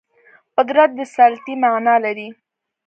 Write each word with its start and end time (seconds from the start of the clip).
قدرت 0.55 0.89
د 0.97 0.99
سلطې 1.15 1.53
معنا 1.63 1.95
لري 2.05 2.29